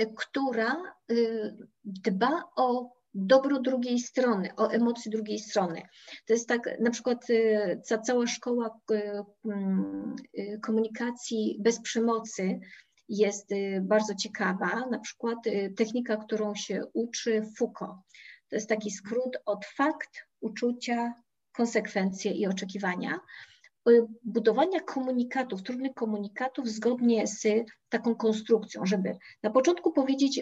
[0.00, 5.82] y, która y, dba o dobro drugiej strony, o emocje drugiej strony.
[6.26, 8.80] To jest tak, na przykład y, ta cała szkoła
[9.44, 10.16] mm,
[10.62, 12.60] komunikacji bez przemocy,
[13.08, 17.96] jest y, bardzo ciekawa, na przykład y, technika, którą się uczy Foucault.
[18.48, 21.14] To jest taki skrót od fakt, uczucia,
[21.52, 23.20] konsekwencje i oczekiwania.
[23.88, 27.46] Y, budowania komunikatów, trudnych komunikatów zgodnie z
[27.88, 30.40] taką konstrukcją, żeby na początku powiedzieć,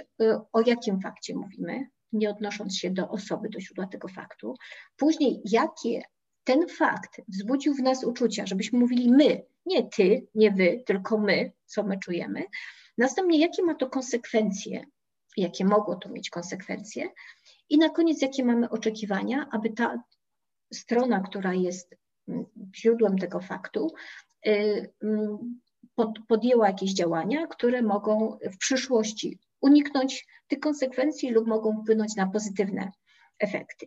[0.52, 4.54] o jakim fakcie mówimy, nie odnosząc się do osoby, do źródła tego faktu.
[4.96, 6.02] Później, jakie
[6.44, 11.52] ten fakt wzbudził w nas uczucia, żebyśmy mówili my, nie ty, nie wy, tylko my,
[11.66, 12.44] co my czujemy.
[12.98, 14.84] Następnie, jakie ma to konsekwencje,
[15.36, 17.08] jakie mogło to mieć konsekwencje,
[17.68, 20.02] i na koniec, jakie mamy oczekiwania, aby ta
[20.74, 21.96] strona, która jest
[22.28, 22.44] mm,
[22.76, 23.94] źródłem tego faktu,
[24.46, 25.60] y, mm,
[26.28, 32.90] podjęła jakieś działania, które mogą w przyszłości uniknąć tych konsekwencji lub mogą wpłynąć na pozytywne
[33.38, 33.86] efekty.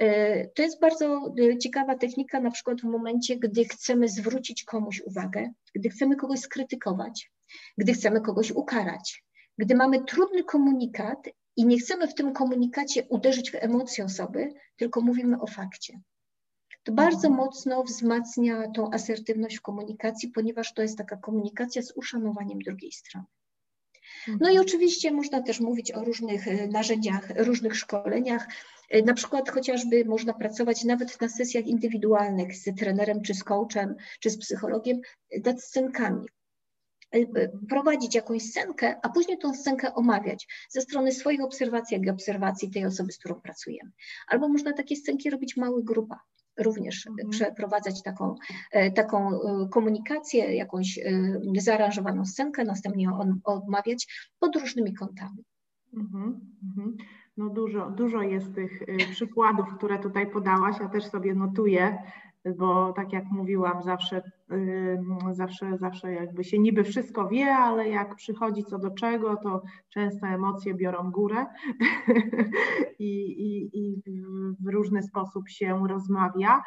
[0.00, 5.00] E, to jest bardzo e, ciekawa technika, na przykład w momencie, gdy chcemy zwrócić komuś
[5.00, 7.32] uwagę, gdy chcemy kogoś skrytykować,
[7.78, 9.24] gdy chcemy kogoś ukarać,
[9.58, 15.00] gdy mamy trudny komunikat i nie chcemy w tym komunikacie uderzyć w emocje osoby, tylko
[15.00, 16.00] mówimy o fakcie.
[16.82, 17.34] To bardzo mhm.
[17.34, 23.26] mocno wzmacnia tą asertywność w komunikacji, ponieważ to jest taka komunikacja z uszanowaniem drugiej strony.
[24.28, 24.60] No i mhm.
[24.60, 28.48] oczywiście można też mówić o różnych e, narzędziach, różnych szkoleniach.
[28.90, 33.94] E, na przykład chociażby można pracować nawet na sesjach indywidualnych z trenerem, czy z coachem,
[34.20, 35.00] czy z psychologiem
[35.44, 36.26] nad scenkami.
[37.14, 37.18] E,
[37.68, 42.70] prowadzić jakąś scenkę, a później tą scenkę omawiać ze strony swoich obserwacji, jak i obserwacji
[42.70, 43.90] tej osoby, z którą pracujemy.
[44.28, 47.30] Albo można takie scenki robić w małych grupach również mhm.
[47.30, 48.34] przeprowadzać taką,
[48.72, 51.12] e, taką e, komunikację, jakąś e,
[51.58, 55.44] zaaranżowaną scenkę, następnie ją odmawiać pod różnymi kątami.
[55.96, 56.96] Mhm, mhm.
[57.36, 61.98] No dużo, dużo jest tych przykładów, które tutaj podałaś, ja też sobie notuję
[62.58, 64.22] bo tak jak mówiłam, zawsze,
[65.32, 70.26] zawsze, zawsze jakby się niby wszystko wie, ale jak przychodzi co do czego, to często
[70.26, 71.46] emocje biorą górę
[72.98, 74.02] i, i, i
[74.60, 76.62] w różny sposób się rozmawia.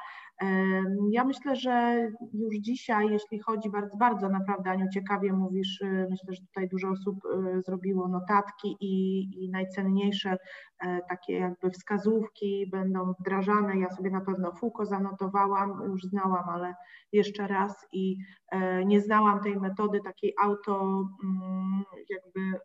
[1.12, 6.34] Ja myślę, że już dzisiaj, jeśli chodzi bardzo, bardzo naprawdę, Aniu, ciekawie mówisz, y, myślę,
[6.34, 10.38] że tutaj dużo osób y, zrobiło notatki i, i najcenniejsze
[10.80, 13.80] e, takie jakby wskazówki będą wdrażane.
[13.80, 16.76] Ja sobie na pewno Fuko zanotowałam, już znałam, ale
[17.12, 18.18] jeszcze raz i
[18.52, 22.60] e, nie znałam tej metody takiej auto mm, jakby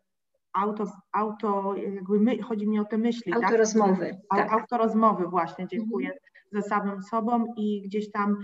[0.53, 3.33] auto, auto jakby my, chodzi mi o te myśli.
[3.33, 4.17] Autorozmowy.
[4.29, 4.49] Tak?
[4.49, 4.61] tak.
[4.61, 6.07] Autorozmowy właśnie, dziękuję.
[6.07, 8.37] Mhm ze samym sobą i gdzieś tam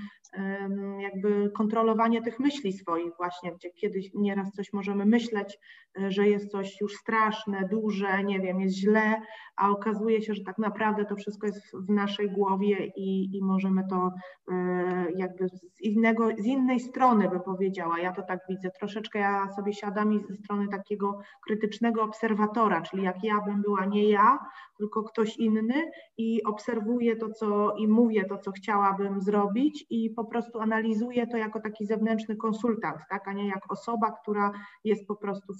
[1.00, 5.60] jakby kontrolowanie tych myśli swoich właśnie, gdzie kiedyś nieraz coś możemy myśleć,
[6.00, 9.22] e, że jest coś już straszne, duże, nie wiem, jest źle,
[9.56, 13.84] a okazuje się, że tak naprawdę to wszystko jest w naszej głowie i, i możemy
[13.90, 14.12] to
[14.52, 19.50] e, jakby z, innego, z innej strony by powiedziała, ja to tak widzę, troszeczkę ja
[19.56, 24.40] sobie siadam i ze strony takiego krytycznego obserwatora, czyli jak ja bym była nie ja,
[24.78, 30.26] tylko ktoś inny i obserwuję to, co i mówię to, co chciałabym zrobić i po
[30.26, 34.52] prostu analizuję to jako taki zewnętrzny konsultant, tak, a nie jak osoba, która
[34.84, 35.54] jest po prostu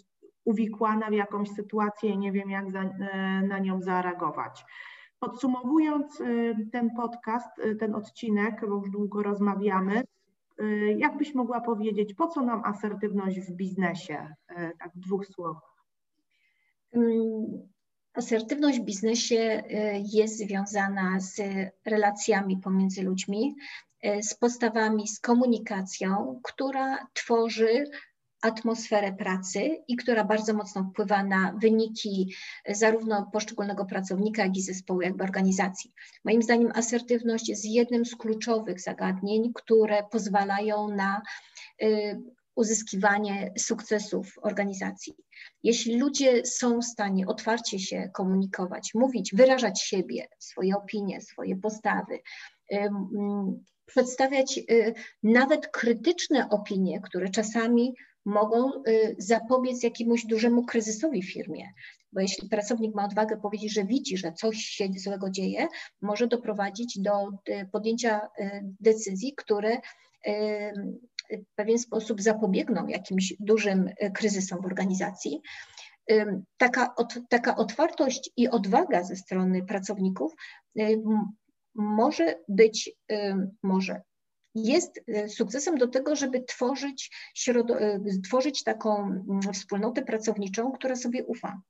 [0.46, 4.66] uwikłana w jakąś sytuację i nie wiem, jak za, e, na nią zareagować.
[5.20, 6.26] Podsumowując e,
[6.72, 10.04] ten podcast, e, ten odcinek, bo już długo rozmawiamy,
[10.98, 14.34] jak byś mogła powiedzieć, po co nam asertywność w biznesie?
[14.80, 15.76] Tak w dwóch słowach.
[16.94, 17.68] Mm,
[18.14, 19.64] Asertywność w biznesie
[20.14, 21.42] jest związana z
[21.86, 23.56] relacjami pomiędzy ludźmi,
[24.22, 27.84] z postawami, z komunikacją, która tworzy
[28.42, 32.34] atmosferę pracy i która bardzo mocno wpływa na wyniki
[32.70, 35.94] zarówno poszczególnego pracownika, jak i zespołu, jakby organizacji.
[36.26, 41.22] Moim zdaniem asertywność jest jednym z kluczowych zagadnień, które pozwalają na
[41.84, 42.22] y,
[42.56, 45.14] uzyskiwanie sukcesów organizacji.
[45.64, 52.20] Jeśli ludzie są w stanie otwarcie się komunikować, mówić, wyrażać siebie, swoje opinie, swoje postawy,
[55.24, 57.94] nawet krytyczne opinie, które czasami
[58.26, 61.74] mogą y, zapobiec jakiemuś dużemu kryzysowi w firmie.
[62.12, 65.68] Bo jeśli pracownik ma odwagę powiedzieć, że widzi, że coś się złego dzieje,
[66.02, 68.22] może doprowadzić do y, podjęcia
[68.80, 69.78] decyzji, które
[71.32, 75.42] w pewien sposób zapobiegną jakimś dużym kryzysom w organizacji.
[76.58, 76.96] Taka,
[77.30, 80.34] taka otwartość i odwaga ze strony pracowników
[81.76, 82.92] może być,
[83.64, 84.02] może
[84.56, 87.12] jest e, sukcesem do tego, żeby tworzyć,
[87.48, 91.62] e, tworzyć taką mm, wspólnotę pracowniczą, która sobie ufa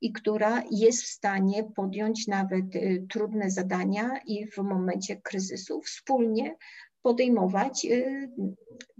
[0.00, 2.64] i która jest w stanie podjąć nawet
[3.10, 6.56] trudne zadania i w momencie kryzysu wspólnie
[7.02, 7.86] podejmować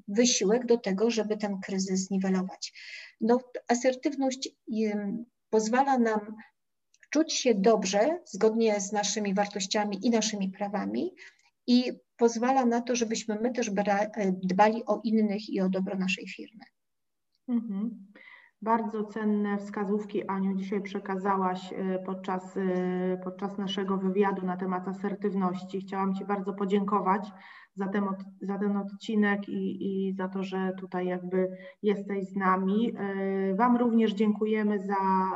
[0.08, 2.72] wysiłek do tego, żeby ten kryzys zniwelować.
[3.20, 4.48] No, asertywność
[5.50, 6.36] pozwala nam
[7.10, 11.14] czuć się dobrze, zgodnie z naszymi wartościami i naszymi prawami
[11.66, 13.70] i pozwala na to, żebyśmy my też
[14.42, 16.64] dbali o innych i o dobro naszej firmy.
[17.48, 18.06] Mhm.
[18.62, 25.80] Bardzo cenne wskazówki, Aniu, dzisiaj przekazałaś e, podczas, e, podczas naszego wywiadu na temat asertywności.
[25.80, 27.32] Chciałam Ci bardzo podziękować
[27.74, 28.04] za ten,
[28.40, 31.48] za ten odcinek i, i za to, że tutaj jakby
[31.82, 32.92] jesteś z nami.
[32.96, 34.94] E, wam również dziękujemy za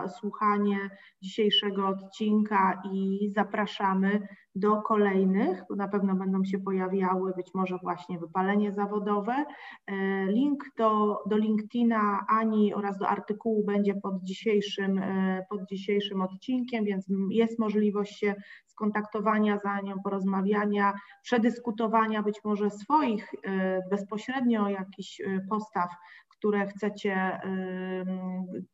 [0.08, 0.78] słuchanie
[1.22, 8.18] dzisiejszego odcinka i zapraszamy do kolejnych, bo na pewno będą się pojawiały być może właśnie
[8.18, 9.44] wypalenie zawodowe.
[9.86, 16.20] E, link do, do LinkedIna Ani oraz do artykułu będzie pod dzisiejszym, e, pod dzisiejszym
[16.20, 18.34] odcinkiem, więc jest możliwość się
[18.74, 25.90] skontaktowania za nią, porozmawiania, przedyskutowania być może swoich e, bezpośrednio jakichś postaw,
[26.28, 27.40] które chcecie,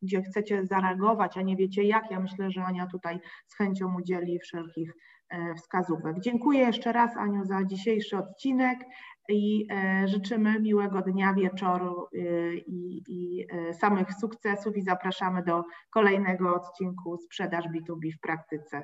[0.01, 2.11] gdzie chcecie zareagować, a nie wiecie jak.
[2.11, 4.93] Ja myślę, że Ania tutaj z chęcią udzieli wszelkich
[5.57, 6.19] wskazówek.
[6.19, 8.79] Dziękuję jeszcze raz Aniu za dzisiejszy odcinek
[9.29, 9.67] i
[10.05, 12.07] życzymy miłego dnia, wieczoru
[12.67, 18.83] i, i samych sukcesów i zapraszamy do kolejnego odcinku Sprzedaż B2B w praktyce.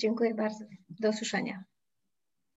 [0.00, 0.64] Dziękuję bardzo.
[1.00, 1.64] Do usłyszenia.